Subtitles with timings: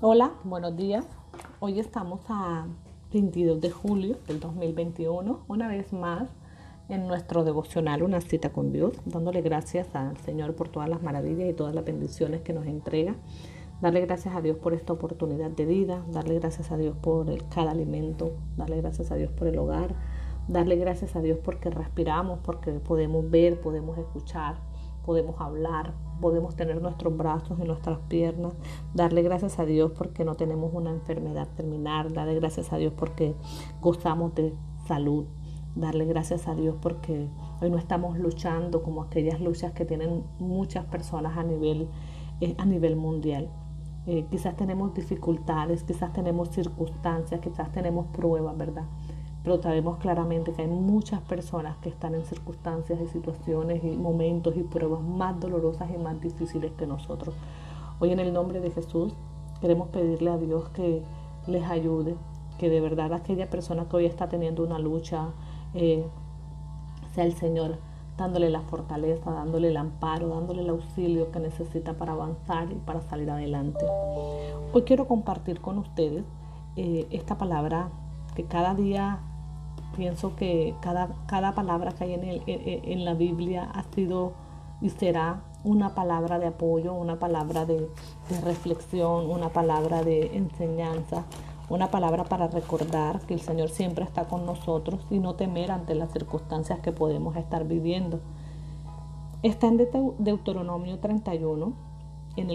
[0.00, 1.06] Hola, buenos días.
[1.60, 2.66] Hoy estamos a
[3.12, 6.28] 22 de julio del 2021, una vez más
[6.88, 11.48] en nuestro devocional Una cita con Dios, dándole gracias al Señor por todas las maravillas
[11.48, 13.14] y todas las bendiciones que nos entrega.
[13.80, 17.46] Darle gracias a Dios por esta oportunidad de vida, darle gracias a Dios por el,
[17.48, 19.94] cada alimento, darle gracias a Dios por el hogar,
[20.48, 24.56] darle gracias a Dios porque respiramos, porque podemos ver, podemos escuchar,
[25.06, 25.94] podemos hablar,
[26.24, 28.54] podemos tener nuestros brazos y nuestras piernas,
[28.94, 33.34] darle gracias a Dios porque no tenemos una enfermedad terminal, darle gracias a Dios porque
[33.82, 34.54] gozamos de
[34.86, 35.26] salud,
[35.74, 37.28] darle gracias a Dios porque
[37.60, 41.90] hoy no estamos luchando como aquellas luchas que tienen muchas personas a nivel,
[42.40, 43.50] eh, a nivel mundial.
[44.06, 48.86] Eh, quizás tenemos dificultades, quizás tenemos circunstancias, quizás tenemos pruebas, ¿verdad?
[49.44, 54.56] Pero sabemos claramente que hay muchas personas que están en circunstancias y situaciones y momentos
[54.56, 57.34] y pruebas más dolorosas y más difíciles que nosotros.
[58.00, 59.12] Hoy en el nombre de Jesús
[59.60, 61.02] queremos pedirle a Dios que
[61.46, 62.16] les ayude,
[62.58, 65.28] que de verdad aquella persona que hoy está teniendo una lucha,
[65.74, 66.06] eh,
[67.12, 67.76] sea el Señor
[68.16, 73.02] dándole la fortaleza, dándole el amparo, dándole el auxilio que necesita para avanzar y para
[73.02, 73.84] salir adelante.
[74.72, 76.24] Hoy quiero compartir con ustedes
[76.76, 77.90] eh, esta palabra
[78.34, 79.20] que cada día
[79.96, 84.32] pienso que cada, cada palabra que hay en, el, en, la Biblia ha sido
[84.80, 87.88] y será una palabra de apoyo, una palabra de,
[88.28, 91.24] de, reflexión, una palabra de enseñanza,
[91.68, 95.94] una palabra para recordar que el Señor siempre está con nosotros y no temer ante
[95.94, 98.20] las circunstancias que podemos estar viviendo.
[99.42, 99.78] Está en
[100.18, 101.72] Deuteronomio 31,
[102.36, 102.50] en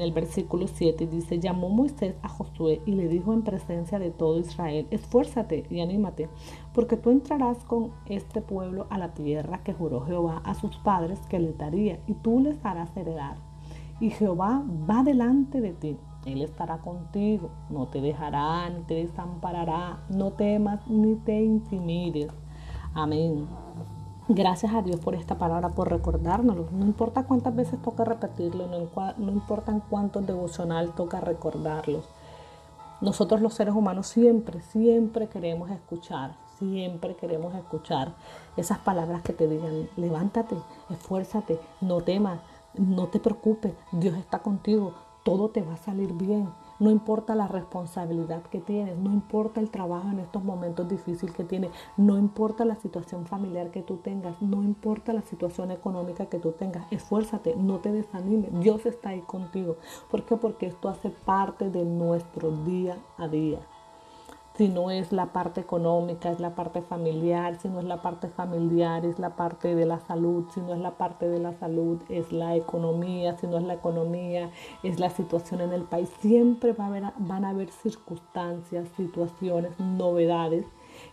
[0.00, 4.38] el, versículo 7 dice, llamó Moisés a Josué y le dijo en presencia de todo
[4.38, 6.28] Israel, esfuérzate y anímate,
[6.72, 11.20] porque tú entrarás con este pueblo a la tierra que juró Jehová a sus padres
[11.28, 13.36] que les daría, y tú les harás heredar.
[13.98, 20.04] Y Jehová va delante de ti, Él estará contigo, no te dejará ni te desamparará,
[20.08, 22.30] no temas ni te intimides.
[22.94, 23.46] Amén.
[24.28, 26.66] Gracias a Dios por esta palabra, por recordárnoslo.
[26.72, 32.04] No importa cuántas veces toca repetirlo, no, importa en cuántos devocional toca recordarlos.
[33.00, 38.14] Nosotros los seres humanos siempre, siempre queremos escuchar, siempre queremos escuchar
[38.56, 40.56] esas palabras que te digan, levántate,
[40.90, 42.40] esfuérzate, no temas,
[42.74, 46.48] no te preocupes, Dios está contigo, todo te va a salir bien.
[46.78, 51.44] No importa la responsabilidad que tienes, no importa el trabajo en estos momentos difíciles que
[51.44, 56.38] tienes, no importa la situación familiar que tú tengas, no importa la situación económica que
[56.38, 59.76] tú tengas, esfuérzate, no te desanimes, Dios está ahí contigo.
[60.10, 60.36] ¿Por qué?
[60.36, 63.60] Porque esto hace parte de nuestro día a día
[64.56, 68.28] si no es la parte económica, es la parte familiar, si no es la parte
[68.28, 72.00] familiar, es la parte de la salud, si no es la parte de la salud,
[72.08, 74.50] es la economía, si no es la economía,
[74.82, 76.08] es la situación en el país.
[76.20, 80.64] Siempre va a haber, van a haber circunstancias, situaciones, novedades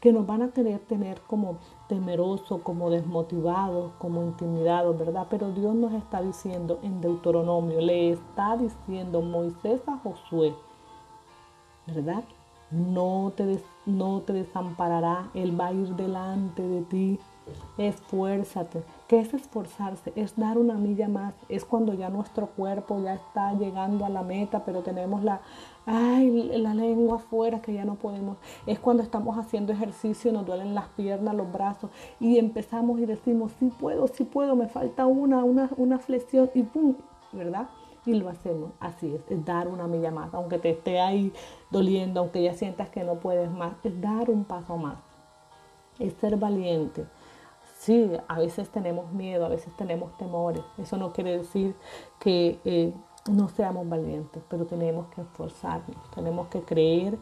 [0.00, 1.56] que nos van a querer tener como
[1.88, 5.26] temerosos, como desmotivados, como intimidados, ¿verdad?
[5.30, 10.54] Pero Dios nos está diciendo en Deuteronomio, le está diciendo Moisés a Josué,
[11.86, 12.24] ¿verdad?
[12.70, 17.18] No te, no te desamparará, Él va a ir delante de ti.
[17.78, 18.84] Esfuérzate.
[19.08, 20.12] ¿Qué es esforzarse?
[20.14, 21.34] Es dar una milla más.
[21.48, 25.40] Es cuando ya nuestro cuerpo ya está llegando a la meta, pero tenemos la,
[25.84, 28.36] ay, la lengua afuera que ya no podemos.
[28.66, 33.50] Es cuando estamos haciendo ejercicio, nos duelen las piernas, los brazos y empezamos y decimos,
[33.58, 36.94] sí puedo, sí puedo, me falta una, una, una flexión y pum,
[37.32, 37.68] ¿verdad?
[38.06, 38.72] Y lo hacemos.
[38.80, 41.32] Así es, es dar una milla más, aunque te esté ahí
[41.70, 44.98] doliendo, aunque ya sientas que no puedes más, es dar un paso más,
[45.98, 47.06] es ser valiente.
[47.78, 50.62] Sí, a veces tenemos miedo, a veces tenemos temores.
[50.76, 51.74] Eso no quiere decir
[52.18, 52.92] que eh,
[53.30, 57.16] no seamos valientes, pero tenemos que esforzarnos, tenemos que creer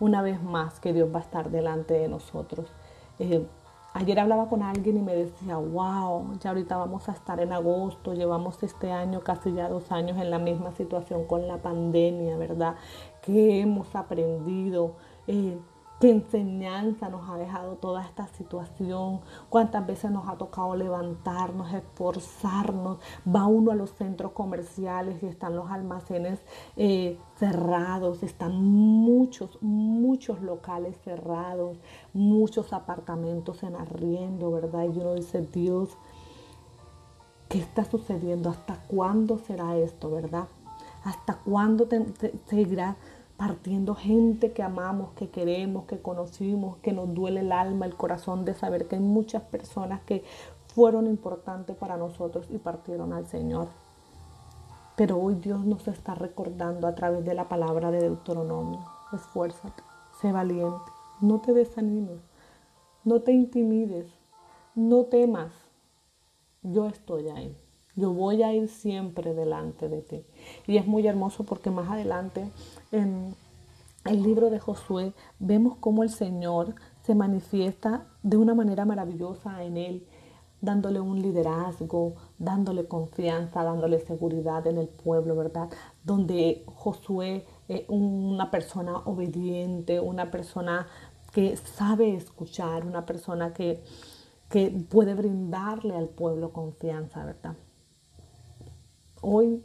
[0.00, 2.72] una vez más que Dios va a estar delante de nosotros.
[3.20, 3.46] Eh,
[3.92, 8.14] Ayer hablaba con alguien y me decía, wow, ya ahorita vamos a estar en agosto,
[8.14, 12.76] llevamos este año casi ya dos años en la misma situación con la pandemia, ¿verdad?
[13.20, 14.94] ¿Qué hemos aprendido?
[15.26, 15.58] Eh,
[16.00, 19.20] qué enseñanza nos ha dejado toda esta situación,
[19.50, 22.98] cuántas veces nos ha tocado levantarnos, esforzarnos.
[23.28, 26.40] Va uno a los centros comerciales y están los almacenes
[26.76, 31.76] eh, cerrados, están muchos, muchos locales cerrados,
[32.14, 34.84] muchos apartamentos en arriendo, ¿verdad?
[34.84, 35.90] Y uno dice, Dios,
[37.50, 38.48] ¿qué está sucediendo?
[38.48, 40.48] ¿Hasta cuándo será esto, verdad?
[41.04, 41.86] ¿Hasta cuándo
[42.46, 42.96] seguirá?
[43.40, 48.44] Partiendo gente que amamos, que queremos, que conocimos, que nos duele el alma, el corazón
[48.44, 50.24] de saber que hay muchas personas que
[50.74, 53.68] fueron importantes para nosotros y partieron al Señor.
[54.94, 58.84] Pero hoy Dios nos está recordando a través de la palabra de Deuteronomio.
[59.10, 59.82] Esfuérzate,
[60.20, 60.92] sé valiente,
[61.22, 62.20] no te desanimes,
[63.04, 64.06] no te intimides,
[64.74, 65.50] no temas.
[66.60, 67.56] Yo estoy ahí.
[67.96, 70.24] Yo voy a ir siempre delante de ti.
[70.66, 72.48] Y es muy hermoso porque más adelante
[72.92, 73.34] en
[74.04, 79.76] el libro de Josué vemos cómo el Señor se manifiesta de una manera maravillosa en
[79.76, 80.06] él,
[80.60, 85.68] dándole un liderazgo, dándole confianza, dándole seguridad en el pueblo, ¿verdad?
[86.04, 90.86] Donde Josué es una persona obediente, una persona
[91.32, 93.82] que sabe escuchar, una persona que,
[94.48, 97.54] que puede brindarle al pueblo confianza, ¿verdad?
[99.22, 99.62] Hoy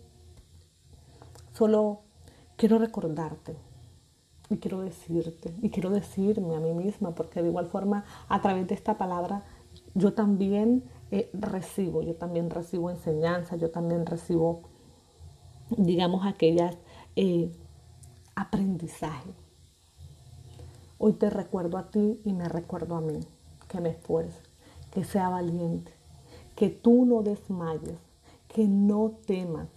[1.53, 2.01] solo
[2.57, 3.55] quiero recordarte
[4.49, 8.67] y quiero decirte y quiero decirme a mí misma, porque de igual forma a través
[8.67, 9.43] de esta palabra
[9.93, 14.63] yo también eh, recibo, yo también recibo enseñanza, yo también recibo,
[15.69, 16.75] digamos, aquellas
[17.15, 17.51] eh,
[18.35, 19.35] aprendizajes.
[20.97, 23.19] Hoy te recuerdo a ti y me recuerdo a mí,
[23.67, 24.39] que me esfuerce,
[24.91, 25.93] que sea valiente,
[26.55, 27.99] que tú no desmayes,
[28.55, 29.67] que no temas,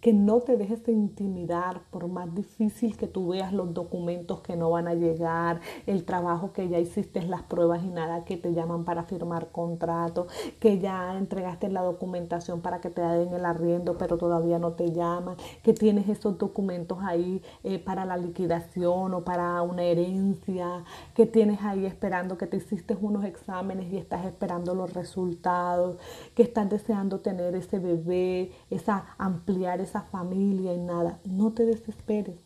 [0.00, 4.56] que no te dejes de intimidar por más difícil que tú veas los documentos que
[4.56, 8.52] no van a llegar, el trabajo que ya hiciste, las pruebas y nada que te
[8.54, 10.28] llaman para firmar contrato,
[10.60, 14.92] que ya entregaste la documentación para que te den el arriendo, pero todavía no te
[14.92, 20.84] llaman, que tienes esos documentos ahí eh, para la liquidación o para una herencia,
[21.14, 25.96] que tienes ahí esperando que te hiciste unos exámenes y estás esperando los resultados,
[26.34, 31.18] que estás deseando tener ese bebé, esa ampliar esa familia y nada.
[31.24, 32.36] No te desesperes.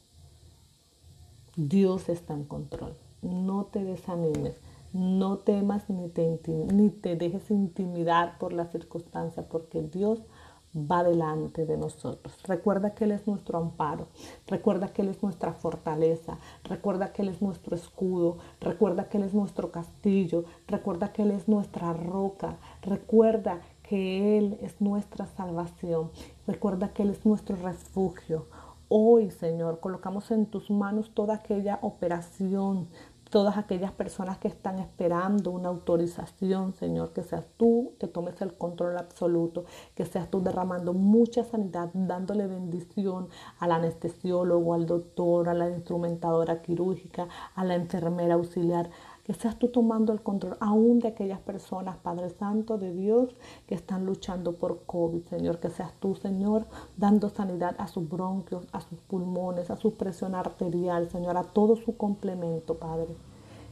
[1.56, 2.94] Dios está en control.
[3.20, 4.54] No te desanimes.
[4.92, 6.38] No temas ni te,
[6.72, 10.20] ni te dejes intimidar por la circunstancia, porque Dios
[10.74, 12.34] va delante de nosotros.
[12.44, 14.08] Recuerda que Él es nuestro amparo,
[14.46, 19.24] recuerda que Él es nuestra fortaleza, recuerda que Él es nuestro escudo, recuerda que Él
[19.24, 26.10] es nuestro castillo, recuerda que Él es nuestra roca, recuerda que Él es nuestra salvación.
[26.46, 28.46] Recuerda que Él es nuestro refugio.
[28.88, 32.88] Hoy, Señor, colocamos en tus manos toda aquella operación,
[33.32, 38.52] todas aquellas personas que están esperando una autorización, Señor, que seas tú que tomes el
[38.52, 39.64] control absoluto,
[39.94, 46.60] que seas tú derramando mucha sanidad, dándole bendición al anestesiólogo, al doctor, a la instrumentadora
[46.60, 48.90] quirúrgica, a la enfermera auxiliar,
[49.32, 53.34] que seas tú tomando el control aún de aquellas personas, Padre Santo de Dios,
[53.66, 58.66] que están luchando por COVID, Señor, que seas tú, Señor, dando sanidad a sus bronquios,
[58.72, 63.16] a sus pulmones, a su presión arterial, Señor, a todo su complemento, Padre.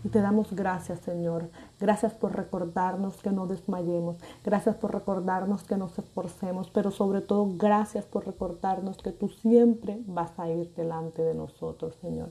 [0.02, 1.50] Y te damos gracias, Señor.
[1.78, 4.16] Gracias por recordarnos que no desmayemos.
[4.42, 6.70] Gracias por recordarnos que nos esforcemos.
[6.70, 11.96] Pero sobre todo, gracias por recordarnos que tú siempre vas a ir delante de nosotros,
[12.00, 12.30] Señor.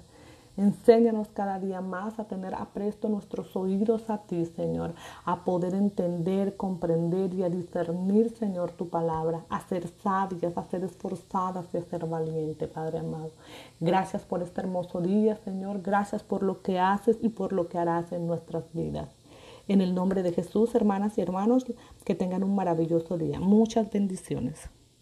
[0.59, 6.57] Enséñanos cada día más a tener apresto nuestros oídos a ti, Señor, a poder entender,
[6.57, 11.83] comprender y a discernir, Señor, tu palabra, a ser sabias, a ser esforzadas y a
[11.83, 13.31] ser valientes, Padre amado.
[13.79, 15.81] Gracias por este hermoso día, Señor.
[15.81, 19.07] Gracias por lo que haces y por lo que harás en nuestras vidas.
[19.69, 21.67] En el nombre de Jesús, hermanas y hermanos,
[22.03, 23.39] que tengan un maravilloso día.
[23.39, 24.69] Muchas bendiciones.